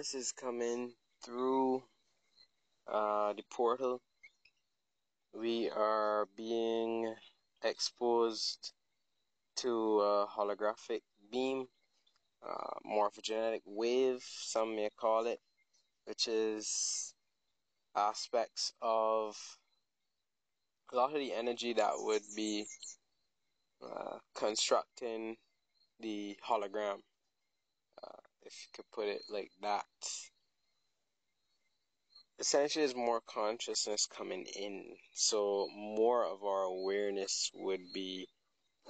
[0.00, 0.90] awareness is coming
[1.22, 1.82] through
[2.90, 4.00] uh, the portal.
[5.34, 7.14] We are being
[7.62, 8.72] exposed
[9.56, 11.66] to a holographic beam,
[12.42, 15.38] uh, morphogenetic wave, some may call it,
[16.06, 17.12] which is
[17.94, 19.36] aspects of
[20.92, 22.64] a lot of the energy that would be
[23.84, 25.36] uh, constructing
[26.00, 27.00] the hologram,
[28.50, 29.84] if you could put it like that.
[32.38, 38.28] Essentially, is more consciousness coming in, so more of our awareness would be,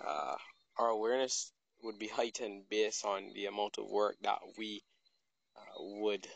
[0.02, 0.36] uh,
[0.78, 4.82] our awareness would be heightened based on the amount of work that we
[5.56, 6.26] uh, would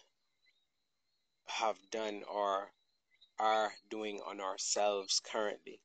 [1.46, 2.70] have done or
[3.38, 5.80] are doing on ourselves currently.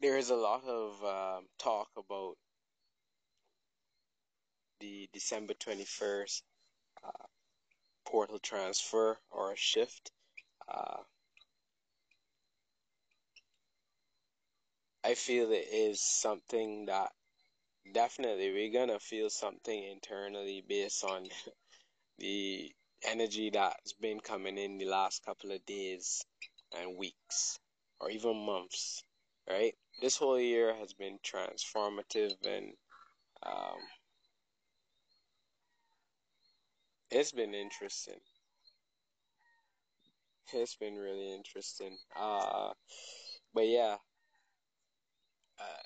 [0.00, 2.36] There is a lot of um, talk about
[4.82, 6.42] the December 21st
[7.04, 7.26] uh,
[8.04, 10.10] portal transfer or shift.
[10.68, 10.98] Uh,
[15.04, 17.12] I feel it is something that
[17.94, 21.28] definitely we're gonna feel something internally based on
[22.18, 22.72] the
[23.04, 26.24] energy that's been coming in the last couple of days
[26.76, 27.58] and weeks
[28.00, 29.04] or even months,
[29.48, 29.74] right?
[30.00, 32.72] This whole year has been transformative and
[33.44, 33.78] um,
[37.12, 38.18] it's been interesting.
[40.54, 41.96] It's been really interesting.
[42.18, 42.72] Uh,
[43.54, 43.96] but yeah,
[45.60, 45.82] uh,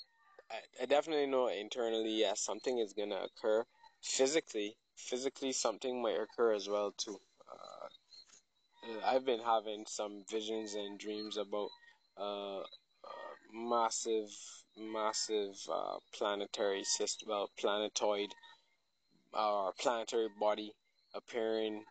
[0.50, 3.64] I, I definitely know internally, yes, something is gonna occur.
[4.02, 7.18] Physically, physically, something might occur as well too.
[7.50, 7.88] Uh,
[9.04, 11.70] I've been having some visions and dreams about
[12.16, 12.64] uh, uh
[13.52, 14.30] massive,
[14.78, 18.30] massive uh, planetary system, well, planetoid
[19.32, 20.72] or planetary body
[21.16, 21.84] appearing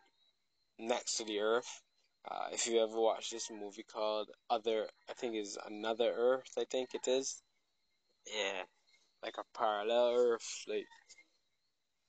[0.78, 1.82] next to the Earth.
[2.30, 6.50] Uh, if you ever watched this movie called Other, I think is Another Earth.
[6.58, 7.42] I think it is.
[8.26, 8.62] Yeah,
[9.22, 10.64] like a parallel Earth.
[10.68, 10.86] Like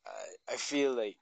[0.06, 1.18] I, I feel like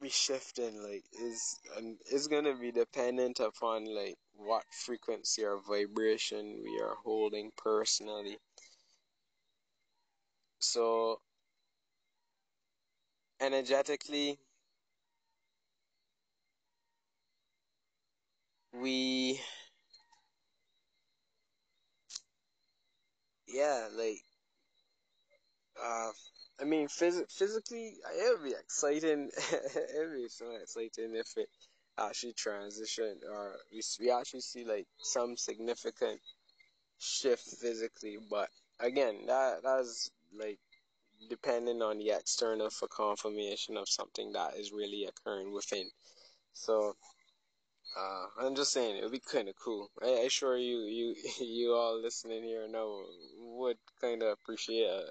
[0.00, 6.60] we shifting like is and is gonna be dependent upon like what frequency or vibration
[6.64, 8.38] we are holding personally.
[10.60, 11.20] So
[13.40, 14.38] energetically
[18.72, 19.40] we
[23.46, 24.22] yeah like
[25.82, 26.10] uh
[26.60, 29.30] I mean, phys- physically, it would be exciting.
[29.52, 31.48] it would be so exciting if it
[31.96, 36.20] actually transitioned, or we, we actually see like some significant
[36.98, 38.18] shift physically.
[38.30, 38.50] But
[38.80, 40.60] again, that that's like
[41.28, 45.90] depending on the external for confirmation of something that is really occurring within.
[46.54, 46.96] So
[47.96, 49.90] uh, I'm just saying it would be kind of cool.
[50.02, 53.04] I, I sure you you you all listening here know
[53.38, 55.04] would kind of appreciate a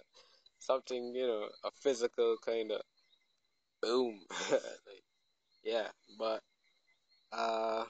[0.60, 2.82] something, you know, a physical kind of
[3.82, 4.22] boom.
[4.52, 4.62] like,
[5.64, 5.90] yeah,
[6.20, 6.42] but
[7.34, 7.86] uh,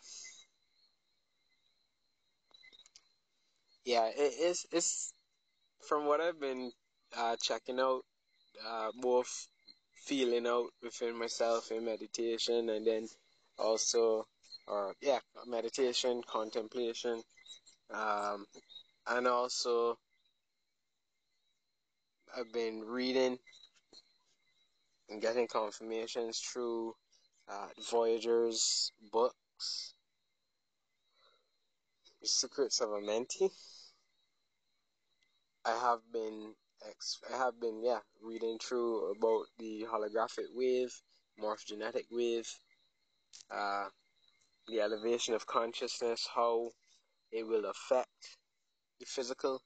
[3.86, 5.14] yeah, it, it's it's
[5.88, 6.72] from what I've been
[7.16, 8.02] uh, checking out,
[8.68, 9.48] uh, both
[10.06, 13.08] feeling out within myself in meditation, and then
[13.58, 14.26] also,
[14.68, 17.22] or yeah, meditation, contemplation,
[17.94, 18.46] um,
[19.08, 19.98] and also
[22.36, 23.38] I've been reading
[25.10, 26.94] and getting confirmations through
[27.50, 29.94] uh, Voyager's books,
[32.22, 33.50] The Secrets of Amenti.
[35.66, 40.94] I have been I have been yeah reading through about the holographic wave,
[41.40, 42.48] morphogenetic wave,
[43.50, 43.90] uh,
[44.68, 46.72] the elevation of consciousness, how
[47.32, 48.38] it will affect
[49.00, 49.62] the physical.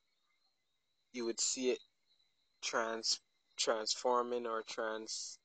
[1.13, 1.79] You would see it
[2.61, 3.19] trans
[3.57, 5.37] transforming or trans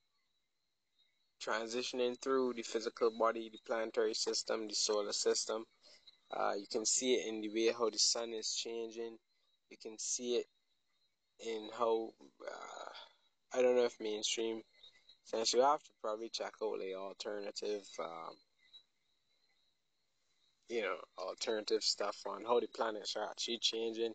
[1.43, 5.65] transitioning through the physical body, the planetary system, the solar system.
[6.31, 9.19] Uh, you can see it in the way how the sun is changing.
[9.71, 10.47] You can see it
[11.45, 12.11] in how
[12.47, 14.63] uh, I don't know if mainstream.
[15.25, 18.35] Since you have to probably check out the alternative, um,
[20.69, 24.13] you know, alternative stuff on how the planets are actually changing.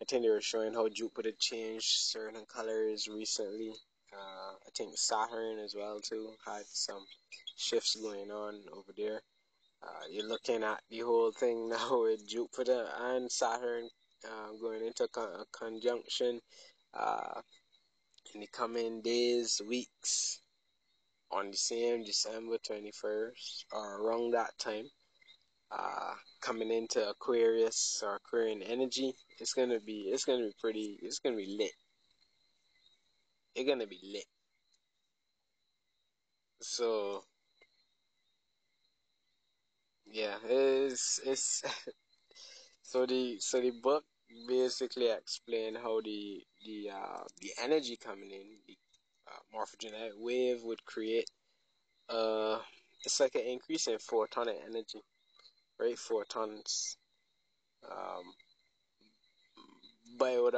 [0.00, 3.72] I think they were showing how Jupiter changed certain colors recently.
[4.12, 7.04] Uh, I think Saturn as well too had some
[7.56, 9.22] shifts going on over there.
[9.82, 13.88] Uh, you're looking at the whole thing now with Jupiter and Saturn
[14.24, 16.40] uh, going into con- conjunction.
[16.94, 17.40] uh,
[18.34, 20.40] in the coming days, weeks,
[21.32, 24.88] on the same December 21st or around that time,
[25.70, 31.18] uh, coming into Aquarius or Aquarian energy, it's gonna be it's gonna be pretty it's
[31.18, 31.72] gonna be lit.
[33.54, 34.26] It's gonna be lit.
[36.62, 37.24] So
[40.06, 41.62] yeah, it's it's
[42.82, 44.04] so the so the book
[44.48, 48.76] basically explain how the the uh, the energy coming in the
[49.28, 51.30] uh, morphogenetic wave would create
[52.08, 52.58] uh
[53.04, 55.02] it's like an increase in photonic energy
[55.80, 55.98] right?
[55.98, 56.96] Photons
[57.90, 58.24] um
[60.18, 60.54] but would,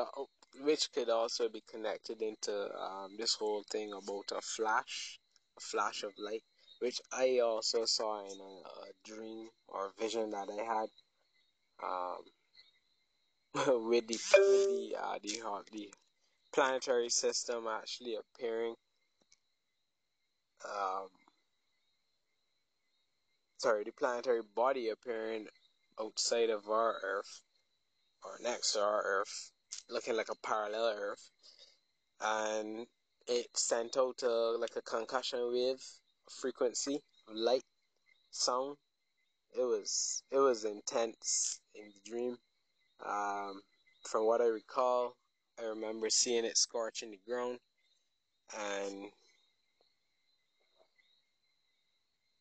[0.62, 5.18] which could also be connected into um, this whole thing about a flash
[5.56, 6.42] a flash of light
[6.80, 8.54] which I also saw in a,
[8.88, 10.88] a dream or vision that I had.
[11.82, 12.22] Um
[13.66, 14.18] with the
[14.48, 15.88] with the uh, the uh, the
[16.52, 18.74] planetary system actually appearing.
[20.64, 21.08] Um,
[23.58, 25.46] sorry, the planetary body appearing
[26.00, 27.42] outside of our Earth
[28.24, 29.52] or next to our Earth,
[29.88, 31.30] looking like a parallel Earth,
[32.20, 32.86] and
[33.28, 35.80] it sent out a, like a concussion wave
[36.40, 36.98] frequency
[37.32, 37.64] light
[38.32, 38.76] sound.
[39.56, 42.36] It was it was intense in the dream.
[43.02, 43.60] Um,
[44.08, 45.16] from what I recall,
[45.58, 47.58] I remember seeing it scorching the ground,
[48.58, 49.10] and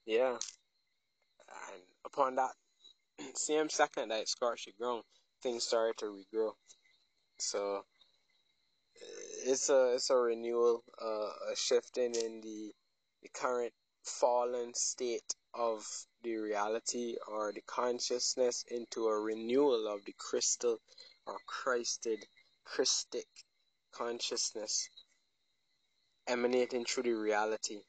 [0.06, 2.52] yeah, and upon that
[3.36, 5.04] same second that it scorched the ground,
[5.42, 6.52] things started to regrow.
[7.40, 7.84] So
[9.46, 12.72] it's a it's a renewal, uh, a shifting in the
[13.22, 13.74] the current
[14.04, 15.86] fallen state of
[16.24, 20.80] the reality or the consciousness into a renewal of the crystal
[21.26, 22.26] or Christed,
[22.66, 23.28] Christic
[23.94, 24.90] consciousness
[26.28, 27.80] emanating through the reality,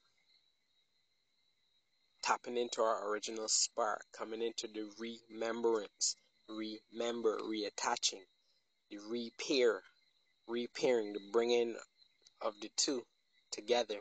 [2.22, 6.16] tapping into our original spark, coming into the remembrance,
[6.48, 8.22] remember, reattaching,
[8.90, 9.82] the repair,
[10.48, 11.76] repairing, the bringing
[12.42, 13.02] of the two
[13.52, 14.00] together,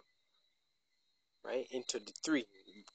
[1.45, 2.45] right, into the three,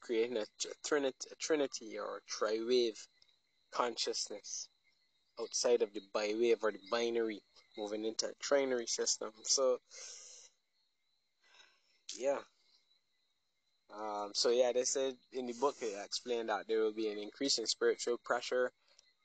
[0.01, 0.45] creating a,
[0.85, 2.99] trinity, a trinity or a tri-wave
[3.73, 4.69] consciousness
[5.41, 7.41] outside of the bi-wave or the binary,
[7.77, 9.31] moving into a trinary system.
[9.43, 9.79] So,
[12.17, 12.39] yeah.
[13.95, 17.19] Um, so yeah, they said in the book it explained that there will be an
[17.19, 18.71] increase in spiritual pressure.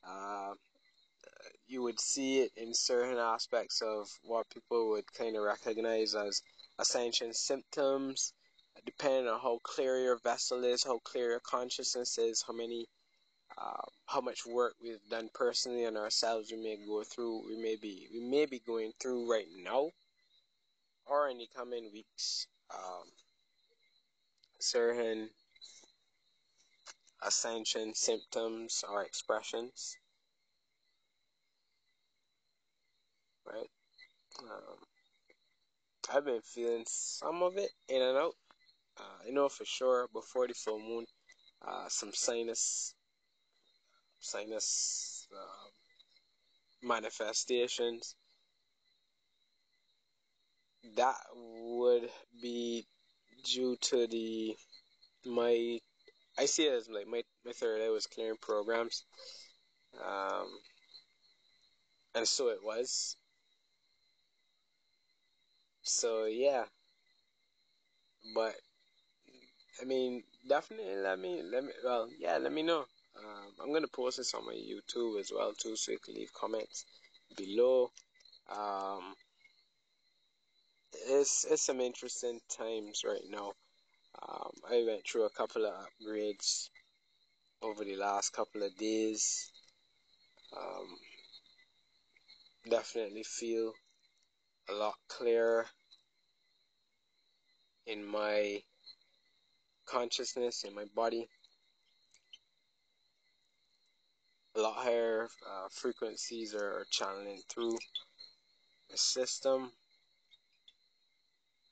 [0.07, 0.53] Uh,
[1.67, 6.41] you would see it in certain aspects of what people would kind of recognize as
[6.79, 8.33] ascension symptoms,
[8.85, 12.87] depending on how clear your vessel is, how clear your consciousness is, how many,
[13.57, 16.51] uh, how much work we've done personally on ourselves.
[16.51, 19.89] We may go through, we may be, we may be going through right now,
[21.05, 22.47] or in the coming weeks.
[22.73, 23.07] Um,
[24.59, 25.29] certain
[27.21, 29.97] ascension symptoms or expressions.
[33.45, 33.69] Right?
[34.41, 34.77] Um,
[36.13, 38.35] I've been feeling some of it in and out.
[38.97, 41.05] Uh, I know for sure before the full moon,
[41.67, 42.93] uh, some sinus,
[44.19, 45.69] sinus uh,
[46.81, 48.15] manifestations.
[50.95, 52.09] That would
[52.41, 52.85] be
[53.43, 54.55] due to the
[55.25, 55.79] my
[56.37, 59.05] I see it as like my, my third eye was clearing programs.
[60.03, 60.47] Um,
[62.15, 63.15] and so it was.
[65.83, 66.65] So yeah.
[68.33, 68.55] But
[69.81, 72.85] I mean, definitely let me let me well yeah let me know.
[73.17, 76.33] Um, I'm gonna post this on my YouTube as well too, so you can leave
[76.33, 76.85] comments
[77.35, 77.91] below.
[78.49, 79.15] Um,
[81.07, 83.53] it's it's some interesting times right now.
[84.21, 86.69] Um, I went through a couple of upgrades
[87.61, 89.51] over the last couple of days.
[90.55, 90.97] Um,
[92.69, 93.73] definitely feel
[94.69, 95.65] a lot clearer
[97.85, 98.61] in my
[99.85, 101.27] consciousness, in my body.
[104.55, 107.77] A lot higher uh, frequencies are channeling through
[108.89, 109.71] the system,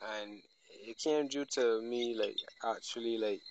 [0.01, 0.41] and
[0.87, 3.41] it came due to me like actually like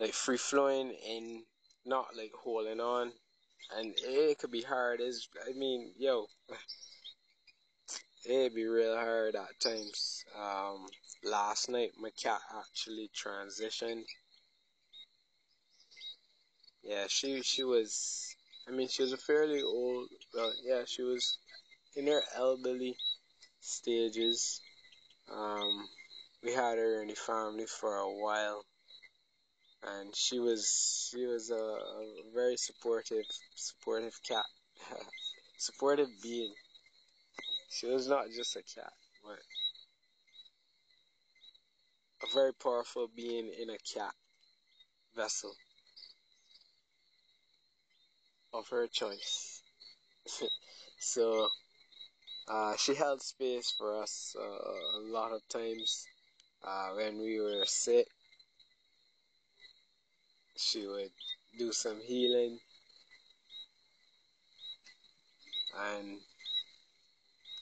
[0.00, 1.42] like free flowing and
[1.86, 3.12] not like holding on,
[3.76, 5.00] and it could be hard.
[5.00, 6.26] Is I mean, yo,
[8.24, 10.24] it'd be real hard at times.
[10.36, 10.86] Um,
[11.24, 14.04] last night my cat actually transitioned.
[16.82, 18.36] Yeah, she she was.
[18.68, 20.10] I mean, she was a fairly old.
[20.34, 21.38] Well, yeah, she was
[21.96, 22.96] in her elderly
[23.60, 24.60] stages.
[25.32, 25.88] Um,
[26.42, 28.64] we had her in the family for a while,
[29.82, 33.24] and she was she was a, a very supportive
[33.54, 34.46] supportive cat,
[35.58, 36.54] supportive being.
[37.70, 38.92] She was not just a cat,
[39.24, 39.38] but
[42.34, 44.14] very powerful being in a cat
[45.16, 45.54] vessel
[48.52, 49.62] of her choice.
[50.98, 51.48] so
[52.48, 56.06] uh, she held space for us uh, a lot of times
[56.64, 58.06] uh, when we were sick.
[60.56, 61.10] She would
[61.58, 62.58] do some healing
[65.78, 66.18] and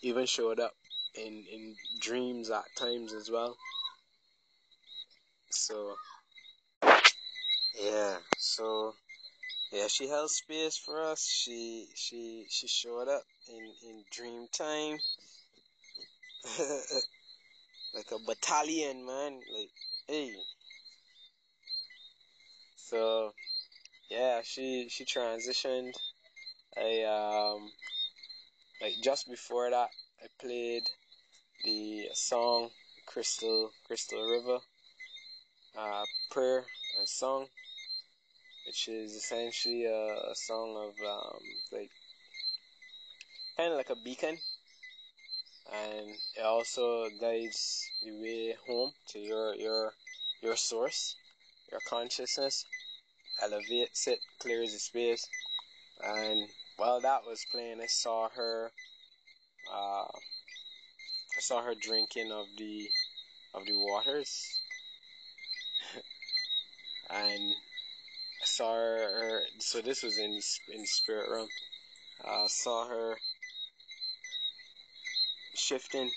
[0.03, 0.73] even showed up
[1.15, 3.57] in, in dreams at times as well.
[5.59, 5.97] So,
[7.81, 8.95] yeah, so
[9.73, 11.27] yeah, she held space for us.
[11.27, 14.99] She she she showed up in in dream time,
[17.95, 19.41] like a battalion, man.
[19.55, 19.71] Like,
[20.09, 20.33] hey.
[22.77, 23.33] So,
[24.11, 25.95] yeah, she she transitioned.
[26.77, 27.71] I um
[28.81, 29.91] like just before that,
[30.23, 30.83] I played
[31.65, 32.71] the song
[33.07, 34.59] Crystal Crystal River,
[35.79, 36.65] uh, prayer
[36.99, 37.47] and song.
[38.67, 41.41] Which is essentially a, a song of um,
[41.73, 41.91] like
[43.57, 44.37] kind of like a beacon,
[45.73, 46.07] and
[46.37, 49.93] it also guides the way home to your your
[50.43, 51.17] your source,
[51.71, 52.67] your consciousness,
[53.43, 55.27] elevates it, clears the space,
[56.05, 58.71] and while that was playing, I saw her.
[59.73, 60.09] Uh,
[61.37, 62.87] I saw her drinking of the
[63.55, 64.45] of the waters,
[67.11, 67.53] and
[68.43, 69.43] I saw her.
[69.59, 71.49] So this was in in spirit realm.
[72.25, 73.17] I uh, saw her
[75.55, 76.11] shifting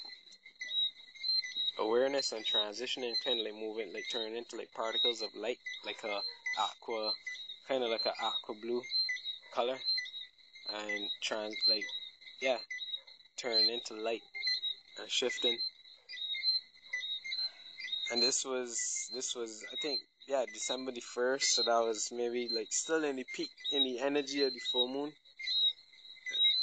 [1.79, 6.03] awareness and transitioning, kind of like moving, like turning into like particles of light, like
[6.03, 6.19] a
[6.59, 7.11] aqua,
[7.67, 8.81] kind of like a aqua blue
[9.53, 9.77] color,
[10.73, 11.83] and trans like
[12.41, 12.57] yeah,
[13.37, 14.21] turn into light
[14.99, 15.57] and shifting.
[18.11, 18.77] And this was
[19.13, 23.15] this was I think yeah December the first, so that was maybe like still in
[23.15, 25.13] the peak in the energy of the full moon,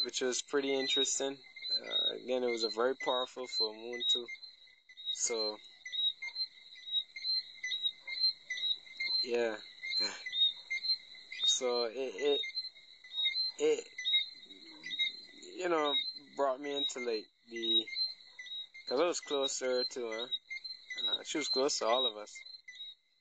[0.04, 1.36] which was pretty interesting.
[1.36, 4.26] Uh, again, it was a very powerful full moon too.
[5.14, 5.56] So
[9.24, 9.56] yeah.
[11.46, 12.40] So it it
[13.58, 13.84] it
[15.56, 15.94] you know
[16.36, 17.84] brought me into like the
[18.84, 20.26] because I was closer to her.
[21.25, 22.32] She was close to all of us,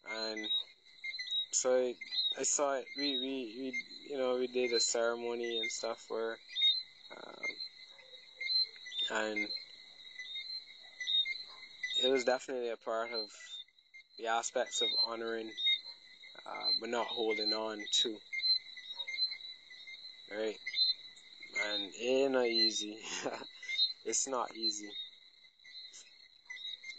[0.09, 0.47] and
[1.51, 1.95] so I,
[2.39, 2.85] I saw it.
[2.97, 3.73] We, we we
[4.09, 6.37] you know we did a ceremony and stuff where,
[7.11, 7.45] um,
[9.11, 9.47] and
[12.03, 13.29] it was definitely a part of
[14.19, 15.49] the aspects of honoring,
[16.45, 18.17] uh, but not holding on to.
[20.31, 20.57] Right,
[21.65, 22.97] and it ain't not easy.
[24.05, 24.89] it's not easy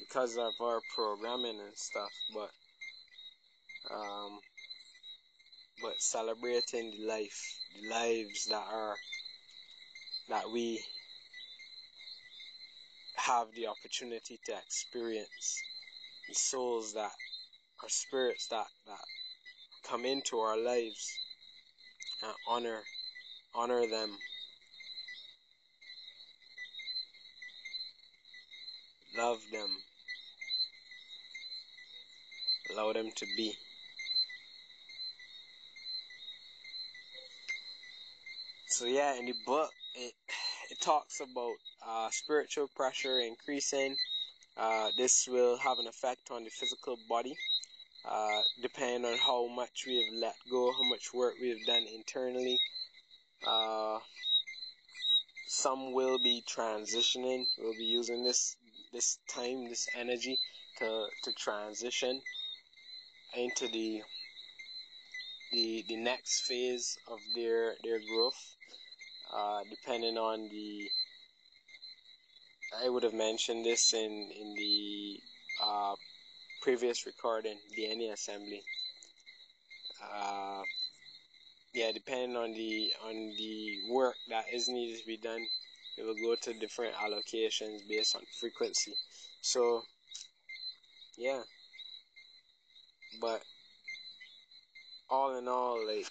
[0.09, 2.50] because of our programming and stuff, but
[3.95, 4.38] um,
[5.83, 8.97] but celebrating the life, the lives that are
[10.29, 10.83] that we
[13.17, 15.62] have the opportunity to experience,
[16.29, 17.12] the souls that
[17.83, 19.05] are spirits that that
[19.88, 21.07] come into our lives
[22.23, 22.83] and honor
[23.55, 24.17] honor them.
[29.17, 29.69] Love them
[32.73, 33.55] allow them to be.
[38.69, 40.13] So yeah in the book it
[40.71, 41.57] it talks about
[41.87, 43.97] uh, spiritual pressure increasing.
[44.57, 47.35] Uh, this will have an effect on the physical body
[48.09, 51.85] uh, depending on how much we have let go how much work we have done
[51.95, 52.59] internally.
[53.47, 53.99] Uh,
[55.49, 57.45] some will be transitioning.
[57.59, 58.57] We'll be using this
[58.93, 60.39] this time this energy
[60.79, 62.21] to to transition
[63.37, 64.02] into the
[65.52, 68.56] the the next phase of their their growth.
[69.35, 70.88] Uh, depending on the
[72.82, 75.20] I would have mentioned this in in the
[75.62, 75.94] uh,
[76.62, 78.62] previous recording the DNA assembly.
[80.02, 80.62] Uh,
[81.75, 85.44] yeah depending on the on the work that is needed to be done
[85.99, 88.94] it will go to different allocations based on frequency.
[89.42, 89.82] So
[91.16, 91.42] yeah
[93.21, 93.43] but
[95.11, 96.07] all in all like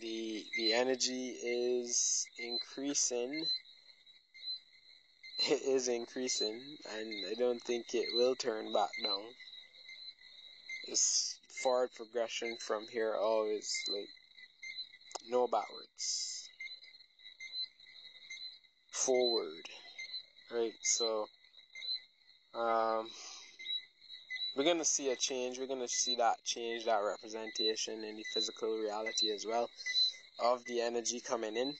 [0.00, 3.44] the the energy is increasing
[5.50, 9.22] it is increasing, and I don't think it will turn back down.
[10.88, 14.08] It's forward progression from here always like
[15.28, 16.48] no backwards.
[18.90, 19.68] Forward.
[20.50, 21.28] Right, so
[22.54, 23.08] um
[24.56, 25.58] we're gonna see a change.
[25.58, 29.68] We're gonna see that change, that representation in the physical reality as well
[30.38, 31.74] of the energy coming in.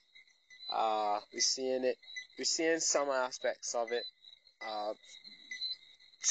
[0.73, 1.97] Uh, we're seeing it.
[2.39, 4.05] We're seeing some aspects of it.
[4.67, 4.93] Uh,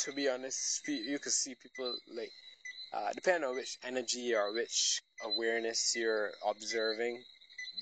[0.03, 2.31] to be honest, you can see people like
[2.93, 7.23] uh, depending on which energy or which awareness you're observing.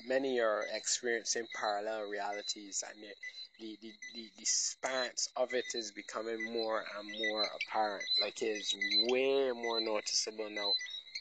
[0.06, 3.14] Many are experiencing parallel realities, and the
[3.60, 8.04] the, the, the, the of it is becoming more and more apparent.
[8.20, 8.74] Like it's
[9.08, 10.72] way more noticeable now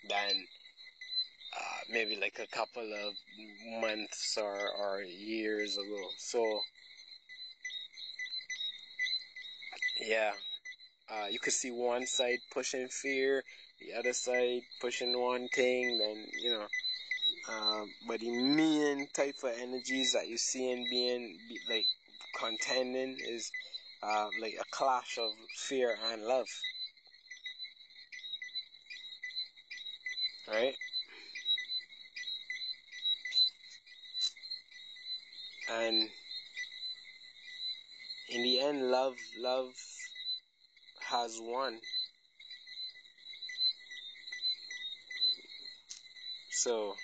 [0.10, 0.46] than
[1.56, 6.08] uh, maybe like a couple of months or, or years ago.
[6.18, 6.60] So,
[10.02, 10.32] yeah,
[11.12, 13.44] uh, you could see one side pushing fear,
[13.80, 16.66] the other side pushing one thing, then, you know.
[17.50, 21.86] Um, but the main type of energies that you see in being be, like
[22.40, 23.52] contending is
[24.02, 25.32] uh, like a clash of
[25.68, 26.48] fear and love.
[30.48, 30.76] Right?
[35.70, 36.10] And
[38.30, 39.74] in the end, love, love
[41.10, 41.80] has won.
[46.52, 46.96] So,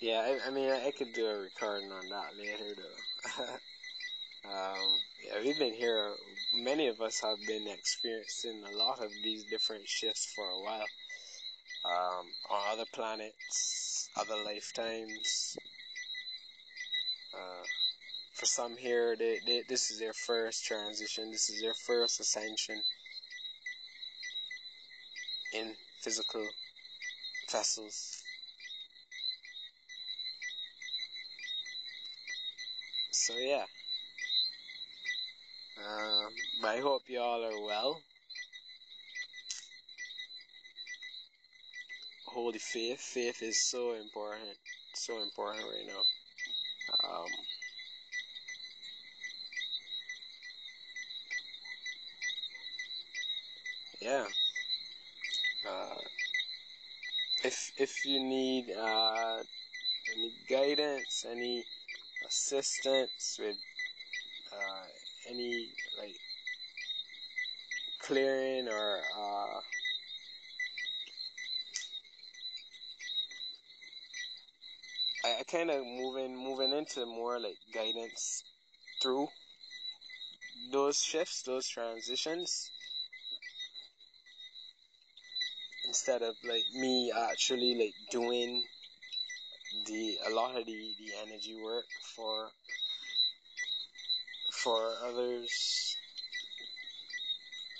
[0.00, 3.44] yeah, I, I mean, I, could do a recording on that later, though.
[4.50, 4.88] um,
[5.24, 6.12] yeah, we've been here.
[6.54, 10.86] Many of us have been experiencing a lot of these different shifts for a while.
[11.84, 15.56] Um, on other planets, other lifetimes.
[17.32, 17.64] Uh,
[18.34, 21.30] for some here, they, they, this is their first transition.
[21.30, 22.82] This is their first ascension
[25.54, 26.46] in physical
[27.50, 28.22] vessels.
[33.24, 33.64] So yeah.
[35.78, 36.32] Um,
[36.64, 38.02] I hope you all are well.
[42.26, 43.00] Holy faith.
[43.00, 44.56] Faith is so important.
[44.94, 46.02] So important right now.
[47.08, 47.28] Um,
[54.00, 54.26] yeah.
[55.68, 55.96] Uh,
[57.44, 59.38] if if you need uh,
[60.14, 61.64] any guidance, any
[62.26, 63.56] assistance with
[64.52, 64.86] uh,
[65.30, 66.16] any like
[68.02, 69.60] clearing or uh,
[75.24, 78.44] I, I kind of moving moving into more like guidance
[79.02, 79.28] through
[80.72, 82.70] those shifts, those transitions.
[85.86, 88.64] Instead of like me actually like doing
[89.84, 91.84] the a lot of the, the energy work
[92.14, 92.50] for
[94.52, 95.96] for others.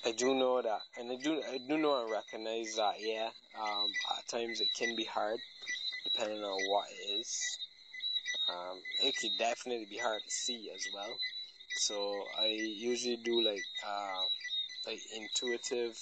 [0.04, 3.30] I do know that and I do I do know and recognize that yeah
[3.60, 5.40] um, at times it can be hard
[6.04, 7.58] depending on what it is.
[8.48, 11.16] Um, it could definitely be hard to see as well.
[11.78, 14.22] So I usually do like uh,
[14.86, 15.98] like intuitive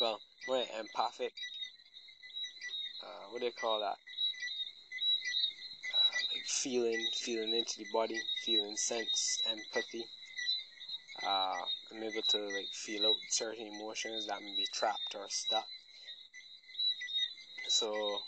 [0.00, 1.32] well more empathic
[3.02, 3.96] uh, what do they call that
[6.46, 10.04] feeling, feeling into the body, feeling sense, empathy.
[11.22, 15.66] Uh, I'm able to like feel out certain emotions that may be trapped or stuck.
[17.68, 18.18] So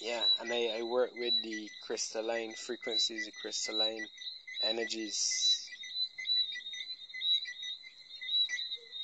[0.00, 4.06] yeah, and I, I work with the crystalline frequencies, the crystalline
[4.62, 5.68] energies,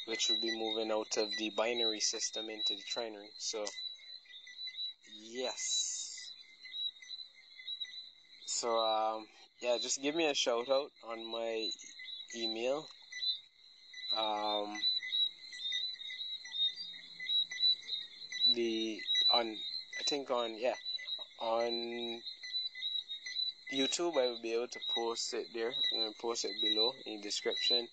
[0.07, 3.31] which will be moving out of the binary system into the trinary.
[3.39, 3.65] So
[5.23, 5.90] yes.
[8.61, 9.25] So, um,
[9.63, 11.71] yeah, just give me a shout out on my
[12.37, 12.87] email.
[14.15, 14.79] Um,
[18.55, 19.01] the
[19.33, 19.57] on
[19.99, 20.75] I think on yeah
[21.41, 22.21] on
[23.73, 25.73] YouTube I will be able to post it there.
[25.95, 27.89] I'm gonna post it below in the description.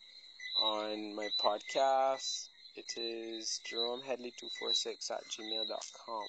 [0.62, 6.28] On my podcast, it is Jerome Headley two four six at gmail.com.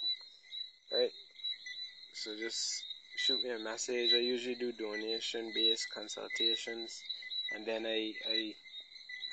[0.92, 1.10] Right?
[2.14, 2.84] So just
[3.18, 4.14] shoot me a message.
[4.14, 7.02] I usually do donation based consultations,
[7.54, 8.54] and then I, I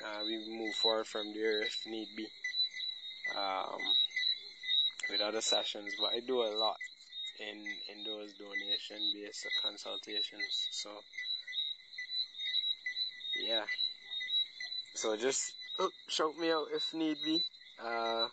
[0.04, 2.26] uh, we move forward from there if need be
[3.38, 3.80] um,
[5.08, 5.94] with other sessions.
[6.00, 6.76] But I do a lot
[7.38, 10.68] in in those donation based consultations.
[10.72, 10.90] So
[13.46, 13.64] yeah.
[14.94, 17.44] So just oh, shout me out if need be.
[17.80, 18.26] Uh,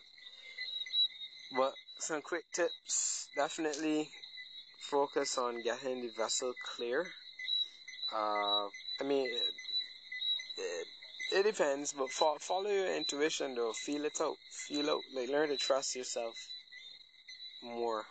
[1.56, 3.28] but some quick tips.
[3.36, 4.10] Definitely
[4.90, 7.06] focus on getting the vessel clear.
[8.14, 8.68] Uh,
[9.00, 10.86] I mean, it,
[11.32, 13.72] it depends, but fo- follow your intuition though.
[13.72, 14.36] Feel it out.
[14.68, 15.02] Feel out.
[15.14, 16.34] Like learn to trust yourself
[17.62, 18.04] more.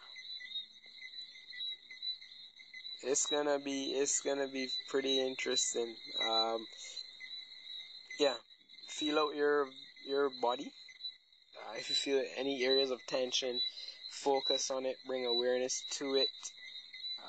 [3.03, 5.95] It's gonna be it's gonna be pretty interesting.
[6.29, 6.65] Um,
[8.19, 8.35] yeah,
[8.87, 9.67] feel out your
[10.07, 10.71] your body.
[11.57, 13.59] Uh, if you feel any areas of tension,
[14.11, 14.95] focus on it.
[15.05, 16.29] Bring awareness to it.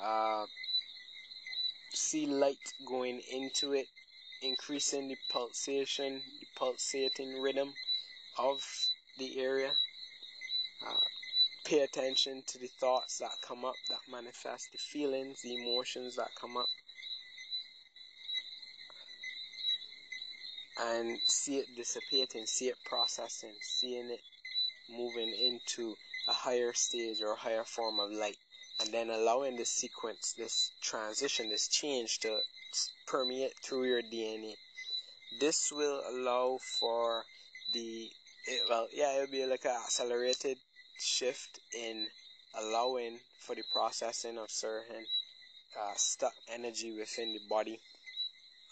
[0.03, 0.45] Uh,
[1.93, 3.87] see light going into it,
[4.41, 7.73] increasing the pulsation, the pulsating rhythm
[8.37, 8.61] of
[9.17, 9.71] the area.
[10.85, 10.93] Uh,
[11.65, 16.29] pay attention to the thoughts that come up, that manifest, the feelings, the emotions that
[16.39, 16.67] come up.
[20.77, 24.19] And see it dissipating, see it processing, seeing it
[24.89, 25.95] moving into
[26.27, 28.37] a higher stage or a higher form of light
[28.79, 32.37] and then allowing this sequence, this transition, this change to
[33.07, 34.53] permeate through your DNA.
[35.39, 37.23] This will allow for
[37.73, 38.09] the,
[38.47, 40.57] it, well, yeah, it'll be like an accelerated
[40.99, 42.07] shift in
[42.59, 45.05] allowing for the processing of certain
[45.79, 47.79] uh, stuck energy within the body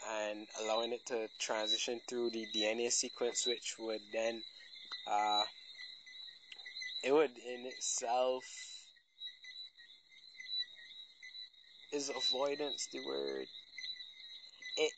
[0.09, 4.41] and allowing it to transition through the DNA sequence, which would then,
[5.09, 5.43] uh,
[7.03, 8.43] it would in itself
[11.93, 13.47] is avoidance the word?
[14.77, 14.91] It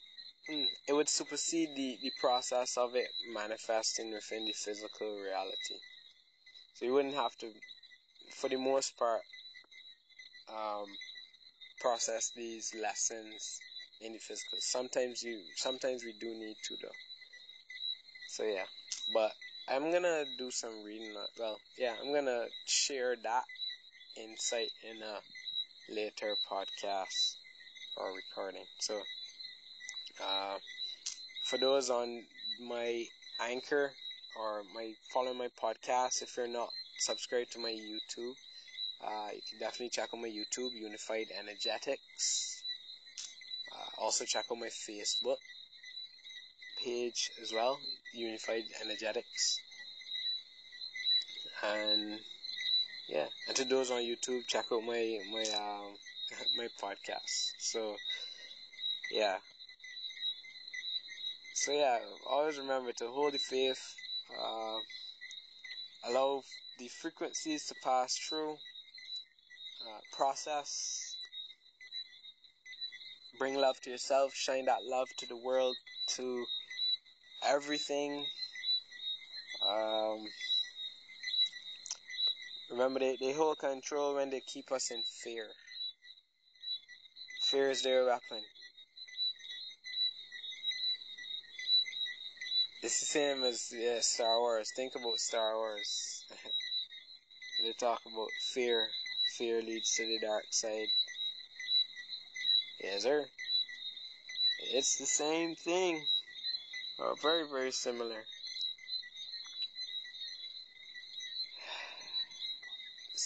[0.50, 5.80] mm, it would supersede the, the process of it manifesting within the physical reality.
[6.76, 7.52] So you wouldn't have to,
[8.36, 9.22] for the most part,
[10.50, 10.88] um,
[11.80, 13.62] process these lessons
[14.02, 14.60] in the physical.
[14.62, 16.98] Sometimes you, sometimes we do need to though.
[18.28, 18.66] So yeah,
[19.14, 19.32] but
[19.70, 21.14] I'm gonna do some reading.
[21.40, 23.44] Well, yeah, I'm gonna share that
[24.18, 25.20] insight in a
[25.90, 27.36] later podcasts
[27.98, 28.66] or recording.
[28.80, 29.02] So,
[30.24, 30.58] uh,
[31.46, 32.24] for those on
[32.68, 33.06] my
[33.42, 33.92] anchor
[34.40, 38.36] or my following my podcast, if you're not subscribed to my YouTube,
[39.04, 42.64] uh, you can definitely check out my YouTube, Unified Energetics.
[43.72, 45.38] Uh, also check out my Facebook
[46.84, 47.78] page as well,
[48.14, 49.60] Unified Energetics.
[51.64, 52.20] And
[53.08, 55.94] yeah, and to those on YouTube, check out my my um,
[56.58, 57.54] my podcast.
[57.60, 57.96] So
[59.12, 59.38] yeah,
[61.54, 63.96] so yeah, always remember to hold the faith,
[64.40, 64.80] uh,
[66.04, 66.44] allow
[66.80, 68.54] the frequencies to pass through,
[69.88, 71.16] uh, process,
[73.38, 75.76] bring love to yourself, shine that love to the world,
[76.08, 76.46] to
[77.44, 78.26] everything.
[79.68, 80.26] Um,
[82.70, 85.48] Remember, they, they hold control when they keep us in fear.
[87.44, 88.42] Fear is their weapon.
[92.82, 94.72] It's the same as yeah, Star Wars.
[94.76, 96.24] Think about Star Wars.
[97.64, 98.88] they talk about fear.
[99.38, 100.88] Fear leads to the dark side.
[102.84, 103.26] Yes, sir.
[104.72, 106.06] It's the same thing.
[107.00, 108.24] Or very, very similar.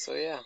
[0.03, 0.39] So yeah.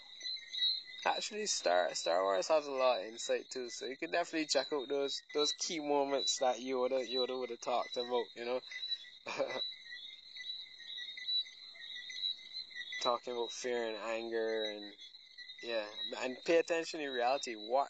[1.06, 4.68] Actually, Star Star Wars has a lot of insight too, so you can definitely check
[4.74, 8.62] out those those key moments that Yoda Yoda would have talked about, you know.
[13.02, 14.94] Talking about fear and anger and
[15.64, 15.86] yeah,
[16.24, 17.56] and pay attention in reality.
[17.56, 17.90] What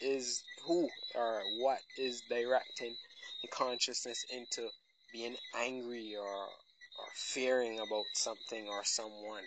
[0.00, 2.96] is who or what is directing
[3.42, 4.70] the consciousness into
[5.12, 6.50] being angry or
[6.98, 9.44] or fearing about something or someone,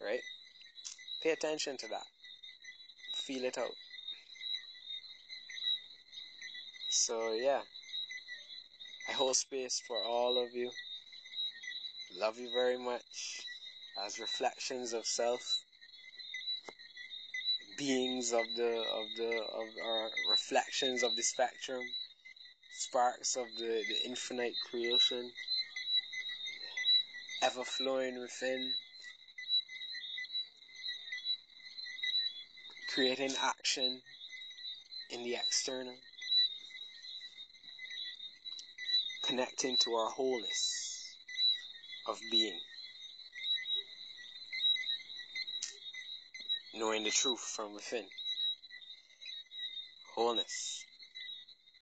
[0.00, 0.22] right?
[1.22, 2.06] Pay attention to that.
[3.14, 3.74] Feel it out.
[6.90, 7.60] So yeah,
[9.08, 10.70] I hold space for all of you.
[12.16, 13.42] Love you very much
[14.04, 15.42] as reflections of self,
[17.76, 21.82] beings of the of the of our reflections of the spectrum,
[22.72, 25.30] sparks of the, the infinite creation,
[27.42, 28.72] ever flowing within,
[32.98, 34.00] creating action
[35.10, 35.94] in the external,
[39.24, 41.14] connecting to our wholeness
[42.08, 42.58] of being.
[46.74, 48.04] knowing the truth from within,
[50.16, 50.84] wholeness.